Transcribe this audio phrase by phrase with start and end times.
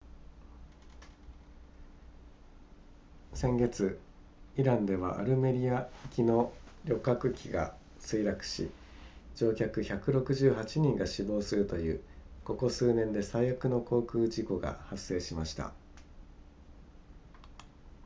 [3.35, 3.99] 先月
[4.57, 6.51] イランではアルメニア行きの
[6.85, 8.71] 旅客機が墜落し
[9.35, 12.01] 乗客168人が死亡するという
[12.45, 15.71] ここ数年で最悪の航空事故が発生しました